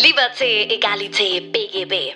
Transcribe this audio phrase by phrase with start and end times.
[0.00, 2.14] Liberté, Egalité, BGB.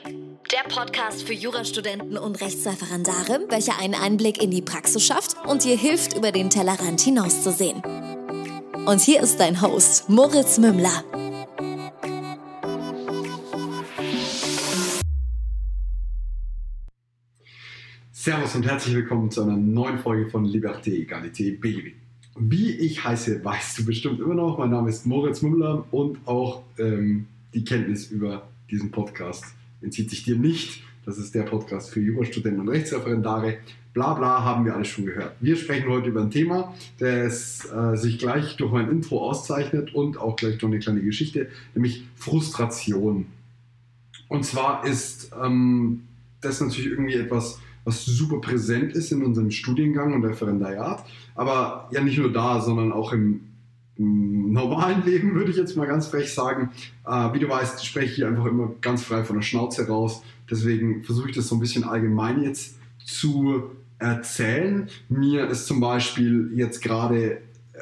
[0.52, 5.76] Der Podcast für Jurastudenten und Rechtsreferendare, welcher einen Einblick in die Praxis schafft und dir
[5.76, 7.82] hilft, über den Tellerrand hinauszusehen.
[8.86, 11.02] Und hier ist dein Host, Moritz Mümmler.
[18.12, 21.96] Servus und herzlich willkommen zu einer neuen Folge von Liberté, Egalité, BGB.
[22.36, 24.58] Wie ich heiße, weißt du bestimmt immer noch.
[24.58, 29.44] Mein Name ist Moritz Mümmler und auch ähm, die Kenntnis über diesen Podcast
[29.80, 30.82] entzieht sich dir nicht.
[31.04, 33.58] Das ist der Podcast für Jurastudenten und Rechtsreferendare.
[33.92, 35.36] Bla bla haben wir alles schon gehört.
[35.40, 40.16] Wir sprechen heute über ein Thema, das äh, sich gleich durch mein Intro auszeichnet und
[40.16, 43.26] auch gleich durch eine kleine Geschichte, nämlich Frustration.
[44.28, 46.04] Und zwar ist ähm,
[46.40, 51.04] das natürlich irgendwie etwas, was super präsent ist in unserem Studiengang und Referendariat.
[51.34, 53.51] Aber ja nicht nur da, sondern auch im, im
[54.02, 56.70] normalen Leben, würde ich jetzt mal ganz frech sagen.
[57.06, 60.22] Äh, wie du weißt, spreche ich einfach immer ganz frei von der Schnauze raus.
[60.50, 63.62] Deswegen versuche ich das so ein bisschen allgemein jetzt zu
[63.98, 64.88] erzählen.
[65.08, 67.38] Mir ist zum Beispiel jetzt gerade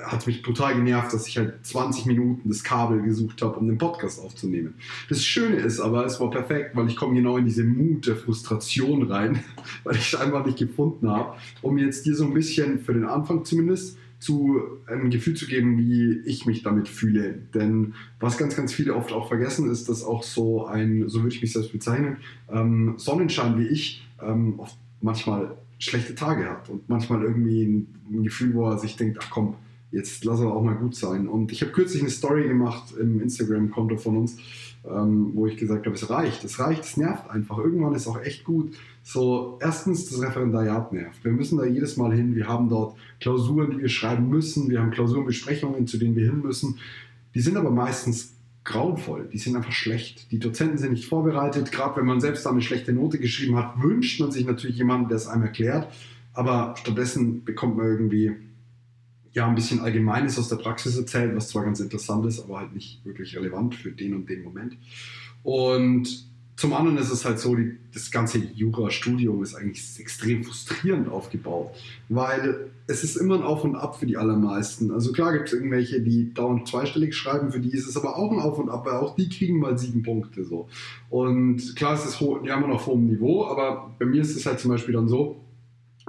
[0.06, 3.78] hat mich brutal genervt, dass ich halt 20 Minuten das Kabel gesucht habe, um den
[3.78, 4.74] Podcast aufzunehmen.
[5.08, 8.16] Das Schöne ist aber, es war perfekt, weil ich komme genau in diese Mut der
[8.16, 9.42] Frustration rein,
[9.84, 13.04] weil ich es einfach nicht gefunden habe, um jetzt dir so ein bisschen, für den
[13.04, 17.38] Anfang zumindest, zu ein Gefühl zu geben, wie ich mich damit fühle.
[17.54, 21.34] Denn was ganz, ganz viele oft auch vergessen, ist, dass auch so ein, so würde
[21.34, 22.18] ich mich selbst bezeichnen,
[22.50, 28.22] ähm, Sonnenschein wie ich ähm, oft manchmal schlechte Tage hat und manchmal irgendwie ein, ein
[28.22, 29.54] Gefühl, wo er sich denkt, ach komm,
[29.90, 31.28] jetzt lass aber auch mal gut sein.
[31.28, 34.36] Und ich habe kürzlich eine Story gemacht im Instagram-Konto von uns,
[34.88, 37.58] ähm, wo ich gesagt habe, es reicht, es reicht, es nervt einfach.
[37.58, 38.74] Irgendwann ist auch echt gut.
[39.02, 41.24] So, erstens, das Referendariat nervt.
[41.24, 42.34] Wir müssen da jedes Mal hin.
[42.34, 44.70] Wir haben dort Klausuren, die wir schreiben müssen.
[44.70, 46.78] Wir haben Klausurenbesprechungen, zu denen wir hin müssen.
[47.34, 49.28] Die sind aber meistens grauenvoll.
[49.32, 50.30] Die sind einfach schlecht.
[50.30, 51.72] Die Dozenten sind nicht vorbereitet.
[51.72, 55.08] Gerade wenn man selbst da eine schlechte Note geschrieben hat, wünscht man sich natürlich jemanden,
[55.08, 55.88] der es einem erklärt.
[56.32, 58.32] Aber stattdessen bekommt man irgendwie
[59.32, 62.74] ja, ein bisschen Allgemeines aus der Praxis erzählt, was zwar ganz interessant ist, aber halt
[62.74, 64.76] nicht wirklich relevant für den und den Moment.
[65.42, 66.30] Und
[66.60, 71.70] zum anderen ist es halt so, die, das ganze Jura-Studium ist eigentlich extrem frustrierend aufgebaut,
[72.10, 74.90] weil es ist immer ein Auf und Ab für die allermeisten.
[74.90, 78.30] Also klar gibt es irgendwelche, die dauernd zweistellig schreiben, für die ist es aber auch
[78.30, 80.68] ein Auf und Ab, weil auch die kriegen mal sieben Punkte so.
[81.08, 84.44] Und klar ist es ja, immer noch auf hohem Niveau, aber bei mir ist es
[84.44, 85.40] halt zum Beispiel dann so,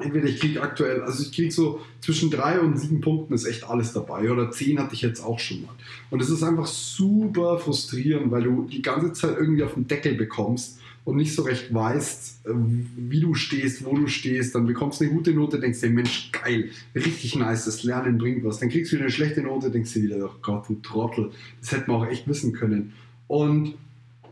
[0.02, 3.64] entweder ich kriege aktuell, also ich kriege so zwischen drei und sieben Punkten ist echt
[3.64, 5.74] alles dabei oder zehn hatte ich jetzt auch schon mal.
[6.10, 10.16] Und es ist einfach super frustrierend, weil du die ganze Zeit irgendwie auf den Deckel
[10.16, 12.50] bekommst und nicht so recht weißt, äh,
[12.98, 14.54] wie du stehst, wo du stehst.
[14.54, 18.44] Dann bekommst du eine gute Note, denkst dir, Mensch, geil, richtig nice, das Lernen bringt
[18.44, 18.60] was.
[18.60, 21.72] Dann kriegst du wieder eine schlechte Note, denkst dir wieder, oh Gott, du Trottel, das
[21.72, 22.94] hätten wir auch echt wissen können.
[23.28, 23.76] Und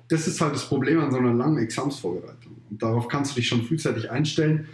[0.09, 2.53] das ist halt das Problem an so einer langen Examsvorbereitung.
[2.69, 4.67] Und darauf kannst du dich schon frühzeitig einstellen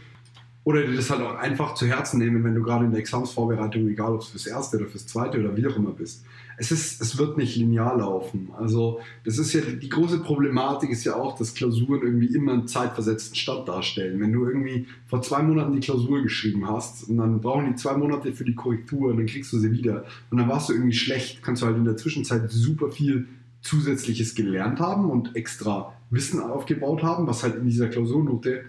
[0.65, 3.87] oder dir das halt auch einfach zu Herzen nehmen, wenn du gerade in der Examsvorbereitung,
[3.87, 6.25] egal ob es fürs erste oder fürs zweite oder wie auch immer bist.
[6.57, 8.49] Es, ist, es wird nicht linear laufen.
[8.57, 12.67] Also, das ist ja die große Problematik ist ja auch, dass Klausuren irgendwie immer einen
[12.67, 14.19] zeitversetzten Stand darstellen.
[14.19, 17.95] Wenn du irgendwie vor zwei Monaten die Klausur geschrieben hast und dann brauchen die zwei
[17.95, 20.95] Monate für die Korrektur und dann kriegst du sie wieder und dann warst du irgendwie
[20.95, 23.27] schlecht, kannst du halt in der Zwischenzeit super viel
[23.61, 28.65] Zusätzliches gelernt haben und extra Wissen aufgebaut haben, was halt in dieser Klausurnote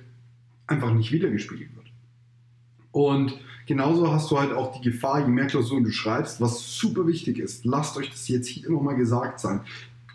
[0.67, 1.86] einfach nicht wiedergespiegelt wird.
[2.97, 7.07] Und genauso hast du halt auch die Gefahr, je mehr Klausuren du schreibst, was super
[7.07, 7.67] wichtig ist.
[7.67, 9.61] Lasst euch das jetzt hier nochmal gesagt sein.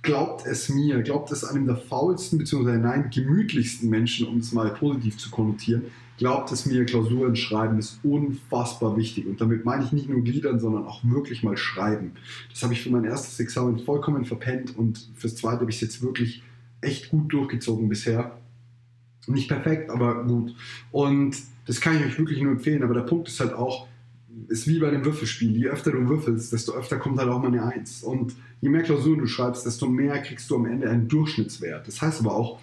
[0.02, 2.80] Glaubt es mir, glaubt es einem der faulsten bzw.
[2.80, 5.84] nein, gemütlichsten Menschen, um es mal positiv zu konnotieren.
[6.18, 9.28] Glaubt es mir, Klausuren schreiben ist unfassbar wichtig.
[9.28, 12.14] Und damit meine ich nicht nur Gliedern, sondern auch wirklich mal schreiben.
[12.50, 15.82] Das habe ich für mein erstes Examen vollkommen verpennt und fürs zweite habe ich es
[15.82, 16.42] jetzt wirklich
[16.82, 18.40] echt gut durchgezogen bisher.
[19.28, 20.56] Nicht perfekt, aber gut.
[20.92, 21.36] Und
[21.72, 22.84] das kann ich euch wirklich nur empfehlen.
[22.84, 23.88] Aber der Punkt ist halt auch,
[24.50, 25.56] ist wie bei dem Würfelspiel.
[25.56, 28.04] Je öfter du würfelst, desto öfter kommt halt auch mal eine Eins.
[28.04, 31.88] Und je mehr Klausuren du schreibst, desto mehr kriegst du am Ende einen Durchschnittswert.
[31.88, 32.60] Das heißt aber auch,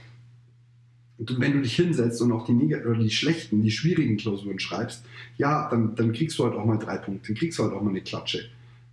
[1.17, 5.07] wenn du dich hinsetzt und auch die, die schlechten, die schwierigen Klausuren schreibst,
[5.39, 7.81] ja, dann, dann kriegst du halt auch mal drei Punkte, dann kriegst du halt auch
[7.81, 8.51] mal eine Klatsche.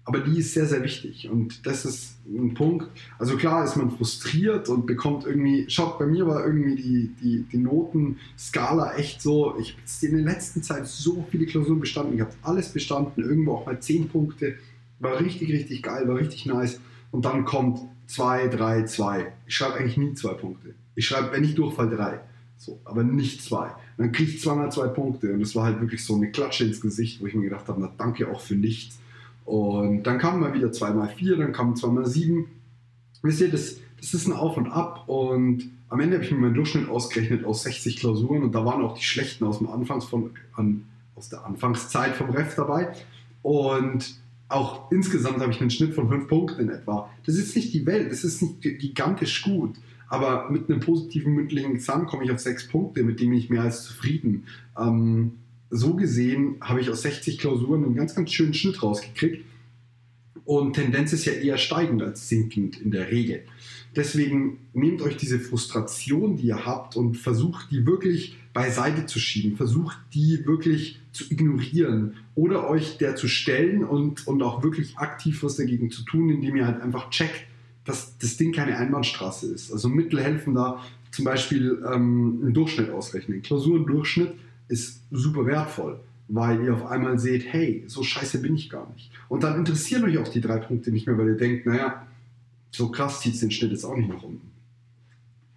[0.08, 1.30] Aber die ist sehr, sehr wichtig.
[1.30, 2.88] Und das ist ein Punkt.
[3.18, 7.46] Also klar ist man frustriert und bekommt irgendwie, schaut, bei mir war irgendwie die, die,
[7.52, 12.22] die Notenskala echt so, ich habe in der letzten Zeit so viele Klausuren bestanden, ich
[12.22, 14.56] habe alles bestanden, irgendwo auch mal 10 Punkte,
[15.00, 16.80] war richtig, richtig geil, war richtig nice.
[17.12, 19.34] Und dann kommt 2, 3, 2.
[19.48, 20.76] Ich schreibe eigentlich nie zwei Punkte.
[20.96, 22.22] Ich schreibe, wenn ich durchfall, drei.
[22.58, 23.72] So, aber nicht zwei.
[23.98, 26.80] dann kriege ich zweimal zwei Punkte und das war halt wirklich so eine Klatsche ins
[26.80, 28.98] Gesicht, wo ich mir gedacht habe, na danke auch für nichts.
[29.46, 32.46] Und dann kamen mal wieder 2x4, dann kamen 2x7.
[33.22, 36.40] wisst ihr, das, das ist ein Auf und Ab und am Ende habe ich mir
[36.40, 40.06] meinen Durchschnitt ausgerechnet aus 60 Klausuren und da waren auch die schlechten aus, dem Anfangs
[40.06, 42.94] von, an, aus der Anfangszeit vom Ref dabei.
[43.44, 44.20] Und
[44.50, 47.10] auch insgesamt habe ich einen Schnitt von 5 Punkten in etwa.
[47.26, 49.76] Das ist nicht die Welt, das ist nicht gigantisch gut.
[50.08, 53.64] Aber mit einem positiven mündlichen Examen komme ich auf 6 Punkte, mit dem ich mehr
[53.64, 54.46] als zufrieden.
[54.78, 55.34] Ähm,
[55.70, 59.46] so gesehen habe ich aus 60 Klausuren einen ganz, ganz schönen Schnitt rausgekriegt.
[60.46, 63.44] Und Tendenz ist ja eher steigend als sinkend in der Regel.
[63.96, 69.58] Deswegen nehmt euch diese Frustration, die ihr habt, und versucht die wirklich beiseite zu schieben.
[69.58, 75.42] Versucht die wirklich zu ignorieren oder euch der zu stellen und, und auch wirklich aktiv
[75.44, 77.48] was dagegen zu tun, indem ihr halt einfach checkt,
[77.86, 79.72] dass das Ding keine Einbahnstraße ist.
[79.72, 83.42] Also Mittel helfen da zum Beispiel ähm, einen Durchschnitt ausrechnen.
[83.42, 84.34] Klausurendurchschnitt
[84.68, 89.12] ist super wertvoll weil ihr auf einmal seht, hey, so scheiße bin ich gar nicht.
[89.30, 92.06] Und dann interessieren euch auch die drei Punkte nicht mehr, weil ihr denkt, naja,
[92.72, 94.52] so krass zieht es den Schnitt jetzt auch nicht nach unten.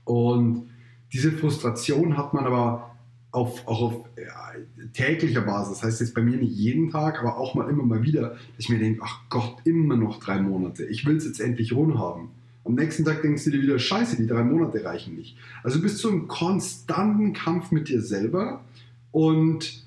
[0.04, 0.70] Und
[1.12, 2.96] diese Frustration hat man aber
[3.30, 4.52] auf, auch auf ja,
[4.92, 5.78] täglicher Basis.
[5.78, 8.40] Das heißt jetzt bei mir nicht jeden Tag, aber auch mal immer mal wieder, dass
[8.58, 10.84] ich mir denke, ach Gott, immer noch drei Monate.
[10.86, 12.30] Ich will es jetzt endlich rund haben.
[12.64, 15.36] Am nächsten Tag denkst du dir wieder, scheiße, die drei Monate reichen nicht.
[15.62, 18.62] Also bist du im konstanten Kampf mit dir selber
[19.10, 19.84] und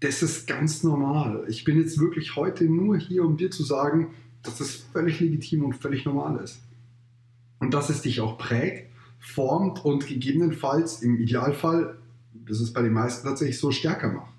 [0.00, 1.44] das ist ganz normal.
[1.48, 5.64] Ich bin jetzt wirklich heute nur hier, um dir zu sagen, dass das völlig legitim
[5.64, 6.60] und völlig normal ist.
[7.58, 11.98] Und dass es dich auch prägt, formt und gegebenenfalls im Idealfall,
[12.32, 14.32] das ist bei den meisten tatsächlich so, stärker macht.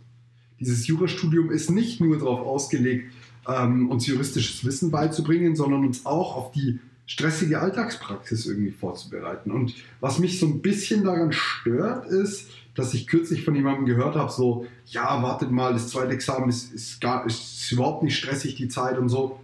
[0.59, 3.13] Dieses Jurastudium ist nicht nur darauf ausgelegt,
[3.47, 6.79] ähm, uns juristisches Wissen beizubringen, sondern uns auch auf die
[7.11, 9.51] stressige Alltagspraxis irgendwie vorzubereiten.
[9.51, 14.15] Und was mich so ein bisschen daran stört, ist, dass ich kürzlich von jemandem gehört
[14.15, 18.55] habe, so, ja, wartet mal, das zweite Examen ist, ist, gar, ist überhaupt nicht stressig,
[18.55, 19.41] die Zeit und so.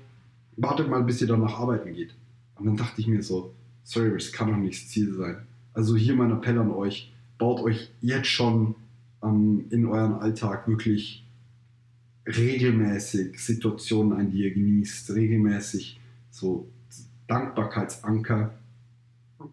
[0.55, 2.15] Wartet mal, bis ihr danach arbeiten geht.
[2.55, 3.53] Und dann dachte ich mir so,
[3.83, 5.45] sorry, das kann doch nicht das Ziel sein.
[5.73, 8.75] Also hier mein Appell an euch, baut euch jetzt schon
[9.21, 11.25] ähm, in euren Alltag wirklich
[12.25, 15.99] regelmäßig Situationen ein, die ihr genießt, regelmäßig
[16.31, 16.65] so
[17.27, 18.53] Dankbarkeitsanker,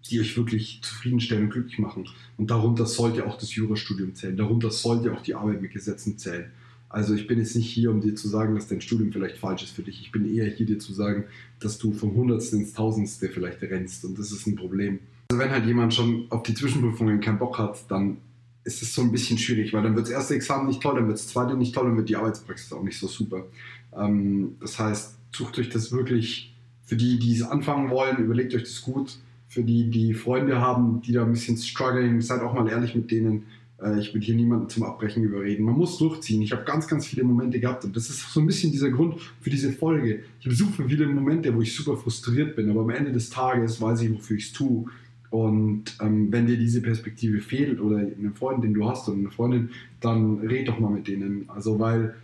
[0.08, 2.08] die euch wirklich zufriedenstellen und glücklich machen.
[2.36, 4.36] Und darunter sollte auch das Jurastudium zählen.
[4.36, 6.50] Darunter sollte auch die Arbeit mit Gesetzen zählen.
[6.88, 9.64] Also ich bin jetzt nicht hier, um dir zu sagen, dass dein Studium vielleicht falsch
[9.64, 10.00] ist für dich.
[10.00, 11.24] Ich bin eher hier, dir zu sagen,
[11.58, 14.04] dass du vom Hundertsten ins Tausendste vielleicht rennst.
[14.04, 15.00] Und das ist ein Problem.
[15.30, 18.18] Also wenn halt jemand schon auf die Zwischenprüfungen keinen Bock hat, dann
[18.62, 21.06] ist es so ein bisschen schwierig, weil dann wird das erste Examen nicht toll, dann
[21.06, 23.44] wird das zweite nicht toll, dann wird die Arbeitspraxis auch nicht so super.
[23.96, 26.53] Ähm, das heißt, sucht euch das wirklich,
[26.84, 31.00] für die, die es anfangen wollen, überlegt euch das gut für die, die Freunde haben,
[31.02, 33.44] die da ein bisschen struggling, seid auch mal ehrlich mit denen.
[33.80, 35.64] Äh, ich will hier niemanden zum Abbrechen überreden.
[35.64, 36.42] Man muss durchziehen.
[36.42, 39.20] Ich habe ganz, ganz viele Momente gehabt und das ist so ein bisschen dieser Grund
[39.40, 40.24] für diese Folge.
[40.40, 43.80] Ich habe super viele Momente, wo ich super frustriert bin, aber am Ende des Tages
[43.80, 44.86] weiß ich, wofür ich es tue.
[45.30, 49.30] Und ähm, wenn dir diese Perspektive fehlt oder einen Freund, den du hast oder eine
[49.30, 49.70] Freundin,
[50.00, 51.48] dann red doch mal mit denen.
[51.48, 52.14] Also, weil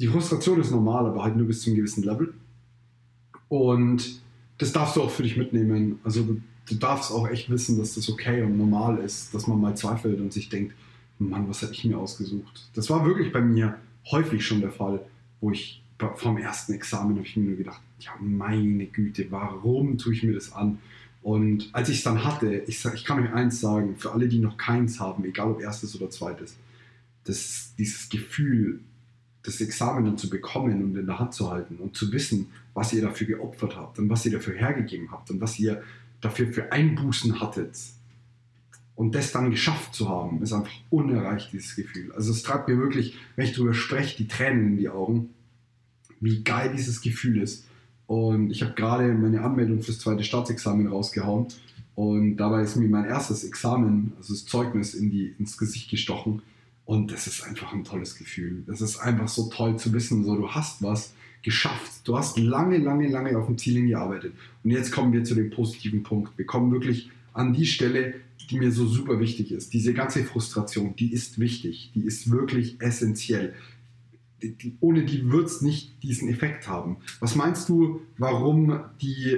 [0.00, 2.32] die Frustration ist normal, aber halt nur bis zu einem gewissen Level.
[3.50, 4.22] Und
[4.58, 5.98] das darfst du auch für dich mitnehmen.
[6.04, 6.22] Also,
[6.68, 10.20] du darfst auch echt wissen, dass das okay und normal ist, dass man mal zweifelt
[10.20, 10.74] und sich denkt,
[11.18, 12.70] Mann, was hätte ich mir ausgesucht?
[12.74, 13.76] Das war wirklich bei mir
[14.10, 15.04] häufig schon der Fall,
[15.40, 15.82] wo ich
[16.16, 20.32] vom ersten Examen habe ich mir nur gedacht, ja meine Güte, warum tue ich mir
[20.32, 20.78] das an?
[21.22, 24.38] Und als ich es dann hatte, ich, ich kann euch eins sagen, für alle, die
[24.38, 26.56] noch keins haben, egal ob erstes oder zweites,
[27.24, 28.80] das, dieses Gefühl,
[29.42, 32.92] das Examen dann zu bekommen und in der Hand zu halten und zu wissen, was
[32.92, 35.82] ihr dafür geopfert habt und was ihr dafür hergegeben habt und was ihr
[36.20, 37.76] dafür für Einbußen hattet
[38.94, 42.12] und das dann geschafft zu haben, ist einfach unerreicht, dieses Gefühl.
[42.12, 45.30] Also es treibt mir wirklich, wenn ich darüber spreche, die Tränen in die Augen,
[46.20, 47.64] wie geil dieses Gefühl ist.
[48.06, 51.46] Und ich habe gerade meine Anmeldung fürs zweite Staatsexamen rausgehauen
[51.94, 56.42] und dabei ist mir mein erstes Examen, also das Zeugnis, in die, ins Gesicht gestochen.
[56.90, 58.64] Und das ist einfach ein tolles Gefühl.
[58.66, 62.00] Das ist einfach so toll zu wissen, so du hast was, geschafft.
[62.02, 64.34] Du hast lange, lange, lange auf dem Ziel hingearbeitet.
[64.64, 66.36] Und jetzt kommen wir zu dem positiven Punkt.
[66.36, 68.14] Wir kommen wirklich an die Stelle,
[68.50, 69.72] die mir so super wichtig ist.
[69.72, 71.92] Diese ganze Frustration, die ist wichtig.
[71.94, 73.54] Die ist wirklich essentiell.
[74.80, 76.96] Ohne die wird es nicht diesen Effekt haben.
[77.20, 79.36] Was meinst du, warum die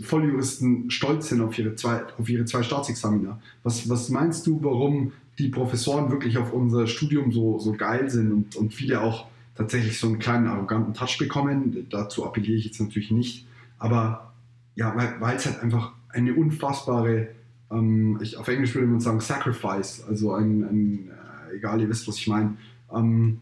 [0.00, 3.38] Volljuristen stolz sind auf ihre zwei, auf ihre zwei Staatsexaminer?
[3.62, 8.32] Was, was meinst du, warum die Professoren wirklich auf unser Studium so, so geil sind
[8.32, 11.86] und, und viele auch tatsächlich so einen kleinen arroganten Touch bekommen.
[11.90, 13.46] Dazu appelliere ich jetzt natürlich nicht.
[13.78, 14.32] Aber
[14.74, 17.28] ja, weil es halt einfach eine unfassbare,
[17.70, 21.10] ähm, ich, auf Englisch würde man sagen, Sacrifice, also ein, ein
[21.50, 22.56] äh, egal, ihr wisst, was ich meine,
[22.92, 23.40] ähm,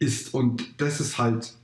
[0.00, 0.34] ist.
[0.34, 1.54] Und das ist halt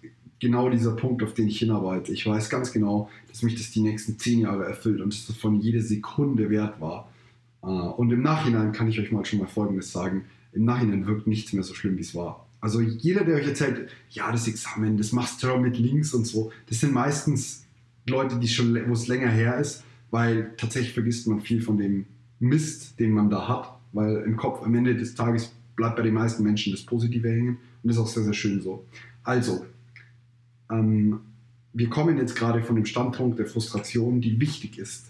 [0.41, 2.13] genau dieser Punkt, auf den ich hinarbeite.
[2.13, 5.37] Ich weiß ganz genau, dass mich das die nächsten zehn Jahre erfüllt und dass das
[5.37, 7.09] von jeder Sekunde wert war.
[7.63, 10.25] Äh, und im Nachhinein kann ich euch mal schon mal Folgendes sagen.
[10.53, 12.47] Im Nachhinein wirkt nichts mehr so schlimm, wie es war.
[12.61, 16.53] Also jeder, der euch erzählt, ja, das Examen, das machst du mit links und so,
[16.69, 17.67] das sind meistens
[18.07, 22.07] Leute, die schon, wo es länger her ist, weil tatsächlich vergisst man viel von dem
[22.39, 26.15] Mist, den man da hat, weil im Kopf am Ende des Tages bleibt bei den
[26.15, 28.85] meisten Menschen das Positive hängen und das ist auch sehr, sehr schön so.
[29.23, 29.65] Also,
[30.71, 31.21] ähm,
[31.73, 35.10] wir kommen jetzt gerade von dem Standpunkt der Frustration, die wichtig ist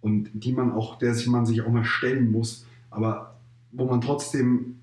[0.00, 3.36] und die man auch, der sich man sich auch mal stellen muss, aber
[3.72, 4.76] wo man trotzdem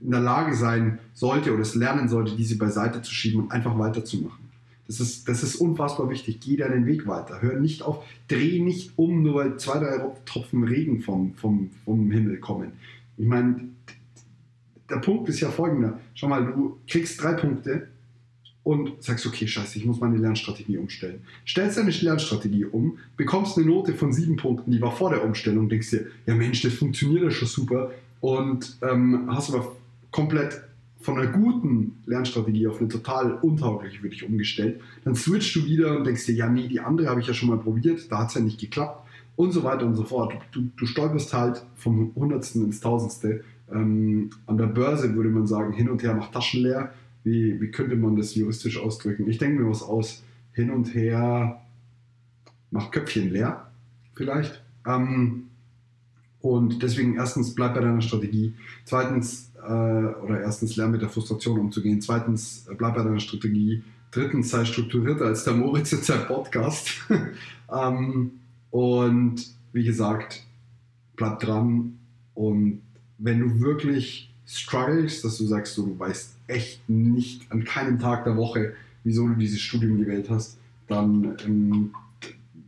[0.00, 3.78] in der Lage sein sollte oder es lernen sollte, diese beiseite zu schieben und einfach
[3.78, 4.44] weiterzumachen.
[4.86, 6.40] Das ist, das ist unfassbar wichtig.
[6.40, 7.40] Geh deinen Weg weiter.
[7.40, 12.10] Hör nicht auf, dreh nicht um, nur weil zwei, drei Tropfen Regen vom, vom, vom
[12.10, 12.72] Himmel kommen.
[13.16, 13.68] Ich meine,
[14.90, 15.98] der Punkt ist ja folgender.
[16.14, 17.88] Schau mal, du kriegst drei Punkte
[18.64, 21.20] und sagst, okay, scheiße, ich muss meine Lernstrategie umstellen.
[21.46, 25.68] Stellst deine Lernstrategie um, bekommst eine Note von sieben Punkten, die war vor der Umstellung,
[25.68, 29.76] denkst dir, ja Mensch, das funktioniert ja schon super und ähm, hast aber
[30.10, 30.62] komplett
[31.00, 35.98] von einer guten Lernstrategie auf eine total untaugliche für dich umgestellt, dann switchst du wieder
[35.98, 38.28] und denkst dir, ja, nee, die andere habe ich ja schon mal probiert, da hat
[38.28, 39.06] es ja nicht geklappt
[39.36, 40.32] und so weiter und so fort.
[40.52, 43.44] Du, du stolperst halt vom Hundertsten ins Tausendste.
[43.70, 46.92] Ähm, an der Börse würde man sagen, hin und her macht Taschen leer.
[47.24, 49.28] Wie, wie könnte man das juristisch ausdrücken?
[49.28, 50.22] Ich denke mir was aus.
[50.52, 51.62] Hin und her
[52.70, 53.70] macht Köpfchen leer,
[54.14, 54.62] vielleicht.
[54.86, 55.48] Ähm,
[56.40, 58.54] und deswegen erstens bleib bei deiner Strategie.
[58.84, 62.02] Zweitens äh, oder erstens lern mit der Frustration umzugehen.
[62.02, 63.82] Zweitens äh, bleib bei deiner Strategie.
[64.10, 66.90] Drittens sei strukturierter als der Moritz in seinem Podcast.
[67.72, 68.32] ähm,
[68.70, 70.44] und wie gesagt,
[71.16, 71.98] bleib dran.
[72.34, 72.82] Und
[73.18, 78.36] wenn du wirklich struggles, dass du sagst, du weißt echt nicht an keinem Tag der
[78.36, 80.58] Woche, wieso du dieses Studium gewählt hast,
[80.88, 81.94] dann ähm,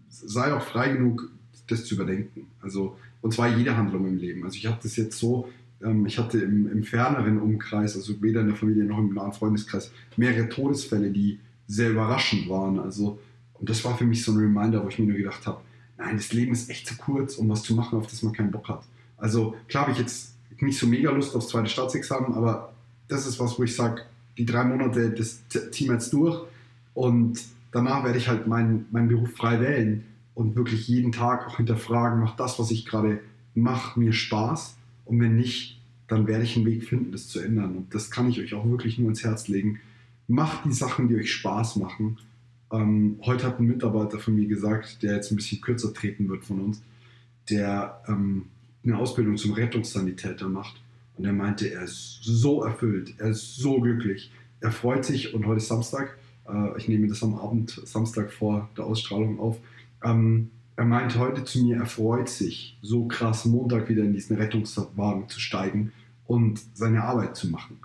[0.08, 1.30] sei auch frei genug,
[1.66, 2.46] das zu überdenken.
[2.62, 4.44] Also, und zwar jede Handlung im Leben.
[4.44, 5.48] Also ich habe das jetzt so,
[5.82, 9.32] ähm, ich hatte im, im, ferneren Umkreis, also weder in der Familie noch im nahen
[9.32, 12.78] Freundeskreis, mehrere Todesfälle, die sehr überraschend waren.
[12.78, 13.18] Also,
[13.54, 15.60] und das war für mich so ein Reminder, wo ich mir nur gedacht habe,
[15.98, 18.50] nein, das Leben ist echt zu kurz, um was zu machen, auf das man keinen
[18.50, 18.84] Bock hat.
[19.16, 22.72] Also klar habe ich jetzt nicht so mega Lust aufs zweite Staatsexamen, aber
[23.08, 24.02] das ist was, wo ich sage,
[24.38, 26.42] die drei Monate, das ziehen wir jetzt durch
[26.94, 27.40] und
[27.72, 32.20] danach werde ich halt meinen, meinen Beruf frei wählen und wirklich jeden Tag auch hinterfragen,
[32.20, 33.20] macht das, was ich gerade
[33.54, 37.76] mache, mir Spaß und wenn nicht, dann werde ich einen Weg finden, das zu ändern
[37.76, 39.80] und das kann ich euch auch wirklich nur ins Herz legen.
[40.28, 42.18] Macht die Sachen, die euch Spaß machen.
[42.72, 46.44] Ähm, heute hat ein Mitarbeiter von mir gesagt, der jetzt ein bisschen kürzer treten wird
[46.44, 46.82] von uns,
[47.48, 48.46] der ähm,
[48.86, 50.80] eine Ausbildung zum Rettungssanitäter macht.
[51.16, 54.30] Und er meinte, er ist so erfüllt, er ist so glücklich.
[54.60, 56.18] Er freut sich und heute ist Samstag.
[56.48, 59.58] Äh, ich nehme das am Abend, Samstag vor der Ausstrahlung auf.
[60.04, 64.36] Ähm, er meinte heute zu mir, er freut sich, so krass Montag wieder in diesen
[64.36, 65.92] Rettungswagen zu steigen
[66.26, 67.78] und seine Arbeit zu machen.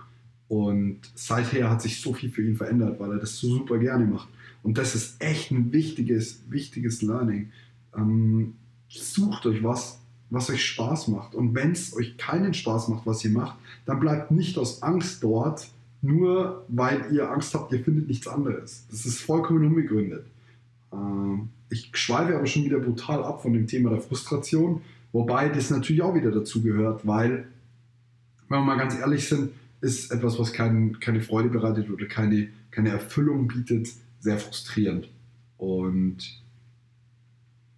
[0.48, 4.04] Und seither hat sich so viel für ihn verändert, weil er das so super gerne
[4.04, 4.28] macht.
[4.62, 7.50] Und das ist echt ein wichtiges, wichtiges Learning.
[7.96, 8.54] Ähm,
[8.88, 10.01] sucht euch was,
[10.32, 11.34] was euch Spaß macht.
[11.34, 15.22] Und wenn es euch keinen Spaß macht, was ihr macht, dann bleibt nicht aus Angst
[15.22, 15.68] dort,
[16.00, 18.86] nur weil ihr Angst habt, ihr findet nichts anderes.
[18.90, 20.26] Das ist vollkommen unbegründet.
[20.92, 24.80] Ähm, ich schweife aber schon wieder brutal ab von dem Thema der Frustration,
[25.12, 27.46] wobei das natürlich auch wieder dazu gehört, weil,
[28.48, 29.50] wenn wir mal ganz ehrlich sind,
[29.82, 33.88] ist etwas, was kein, keine Freude bereitet oder keine, keine Erfüllung bietet,
[34.20, 35.08] sehr frustrierend.
[35.58, 36.41] Und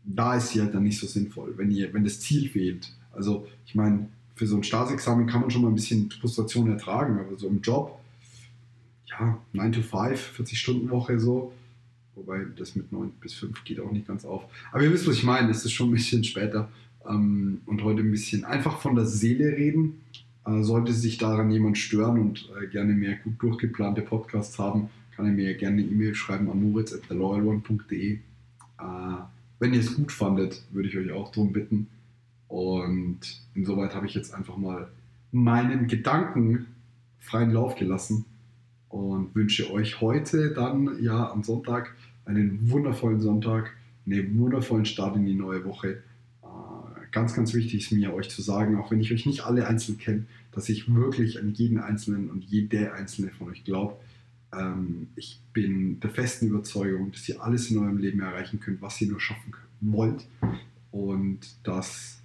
[0.04, 2.92] da ist sie halt dann nicht so sinnvoll, wenn, ihr, wenn das Ziel fehlt.
[3.12, 7.18] Also ich meine, für so ein Staatsexamen kann man schon mal ein bisschen Frustration ertragen,
[7.18, 7.99] aber so im Job,
[9.06, 11.52] ja, 9 to 5, 40 Stunden Woche so,
[12.16, 14.44] wobei das mit 9 bis 5 geht auch nicht ganz auf.
[14.73, 16.68] Aber ihr wisst, was ich meine, es ist schon ein bisschen später
[17.08, 20.00] ähm, und heute ein bisschen einfach von der Seele reden.
[20.46, 25.26] Äh, sollte sich daran jemand stören und äh, gerne mehr gut durchgeplante Podcasts haben, kann
[25.26, 28.14] er mir gerne eine E-Mail schreiben an moritz.theloyalone.de.
[28.14, 28.18] Äh,
[29.64, 31.87] wenn ihr es gut fandet, würde ich euch auch darum bitten.
[32.49, 33.21] Und
[33.54, 34.88] insoweit habe ich jetzt einfach mal
[35.33, 36.66] meinen Gedanken
[37.18, 38.26] freien Lauf gelassen
[38.90, 41.94] und wünsche euch heute dann, ja, am Sonntag,
[42.26, 43.73] einen wundervollen Sonntag,
[44.04, 46.02] einen wundervollen Start in die neue Woche.
[46.42, 46.47] Äh,
[47.11, 49.97] ganz, ganz wichtig ist mir, euch zu sagen, auch wenn ich euch nicht alle einzeln
[49.97, 53.97] kenne, dass ich wirklich an jeden Einzelnen und jede Einzelne von euch glaube
[54.58, 59.00] ähm, ich bin der festen Überzeugung, dass ihr alles in eurem Leben erreichen könnt, was
[59.00, 60.26] ihr nur schaffen wollt.
[60.90, 62.18] Und dass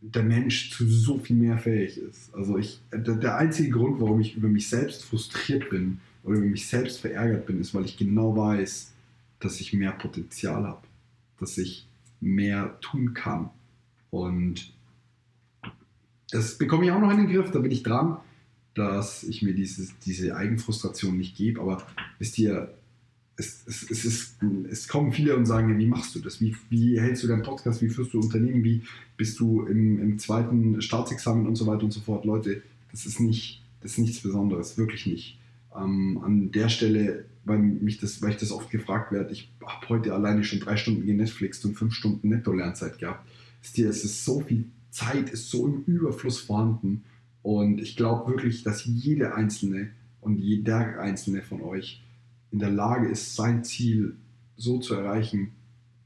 [0.00, 2.34] der Mensch zu so viel mehr fähig ist.
[2.34, 6.68] Also ich, der einzige Grund, warum ich über mich selbst frustriert bin, oder über mich
[6.68, 8.92] selbst verärgert bin, ist, weil ich genau weiß,
[9.40, 10.86] dass ich mehr Potenzial habe,
[11.38, 11.86] dass ich
[12.20, 13.50] mehr tun kann.
[14.10, 14.72] Und
[16.30, 18.18] das bekomme ich auch noch in den Griff, da bin ich dran,
[18.74, 21.60] dass ich mir dieses, diese Eigenfrustration nicht gebe.
[21.60, 21.86] Aber
[22.18, 22.74] wisst ihr,
[23.36, 24.36] es, es, es, ist,
[24.70, 26.40] es kommen viele und sagen, wie machst du das?
[26.40, 27.82] Wie, wie hältst du deinen Podcast?
[27.82, 28.62] Wie führst du Unternehmen?
[28.64, 28.82] Wie
[29.16, 32.24] bist du im, im zweiten Staatsexamen und so weiter und so fort?
[32.24, 35.38] Leute, das ist, nicht, das ist nichts Besonderes, wirklich nicht.
[35.74, 39.88] Ähm, an der Stelle, weil, mich das, weil ich das oft gefragt werde, ich habe
[39.88, 43.26] heute alleine schon drei Stunden genetflixt und fünf Stunden Netto-Lernzeit gehabt.
[43.62, 47.04] Wisst ihr, es ist so viel Zeit, ist so im Überfluss vorhanden.
[47.42, 52.02] Und ich glaube wirklich, dass jede einzelne und jeder einzelne von euch
[52.50, 54.16] in der Lage ist, sein Ziel
[54.56, 55.52] so zu erreichen,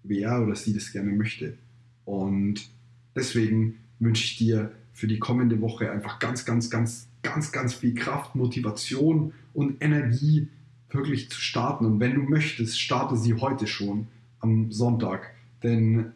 [0.02, 1.58] wie er oder sie das gerne möchte.
[2.04, 2.68] Und
[3.14, 7.94] deswegen wünsche ich dir für die kommende Woche einfach ganz, ganz, ganz, ganz, ganz viel
[7.94, 10.48] Kraft, Motivation und Energie
[10.90, 11.84] wirklich zu starten.
[11.84, 14.06] Und wenn du möchtest, starte sie heute schon
[14.40, 15.34] am Sonntag.
[15.62, 16.12] Denn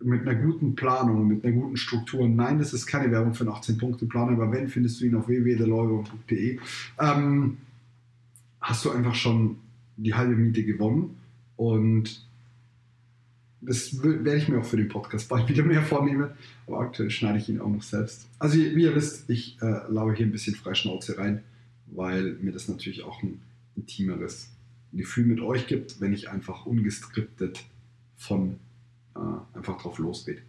[0.00, 3.54] mit einer guten Planung, mit einer guten Struktur, nein, das ist keine Werbung für einen
[3.54, 6.58] 18-Punkte-Plan, aber wenn, findest du ihn auf www.deleuron.de,
[7.00, 7.56] ähm,
[8.60, 9.58] hast du einfach schon
[9.96, 11.16] die halbe Miete gewonnen
[11.56, 12.24] und
[13.60, 16.30] das werde ich mir auch für den Podcast bald wieder mehr vornehmen,
[16.66, 18.28] aber aktuell schneide ich ihn auch noch selbst.
[18.38, 21.42] Also wie ihr wisst, ich äh, laue hier ein bisschen Freischnauze rein,
[21.86, 23.40] weil mir das natürlich auch ein
[23.74, 24.50] intimeres
[24.92, 27.64] Gefühl mit euch gibt, wenn ich einfach ungeskriptet
[28.16, 28.60] von
[29.54, 30.42] einfach drauf losgeht.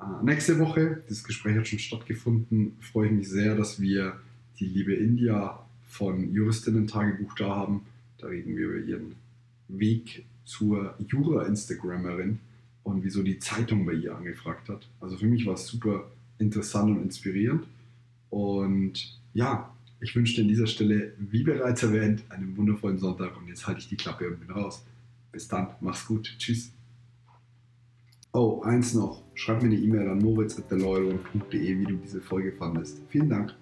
[0.00, 4.20] Äh, nächste Woche, das Gespräch hat schon stattgefunden, freue ich mich sehr, dass wir
[4.58, 7.82] die liebe India von Juristinnen-Tagebuch da haben.
[8.18, 9.14] Da reden wir über ihren
[9.68, 12.38] Weg zur Jura-Instagrammerin
[12.82, 14.88] und wieso die Zeitung bei ihr angefragt hat.
[15.00, 17.66] Also für mich war es super interessant und inspirierend.
[18.30, 23.48] Und ja, ich wünsche dir an dieser Stelle, wie bereits erwähnt, einen wundervollen Sonntag und
[23.48, 24.84] jetzt halte ich die Klappe und bin raus.
[25.30, 26.72] Bis dann, mach's gut, tschüss.
[28.34, 29.22] Oh, eins noch.
[29.34, 33.02] Schreib mir eine E-Mail an moritz.deloyal.de, wie du diese Folge fandest.
[33.08, 33.54] Vielen Dank.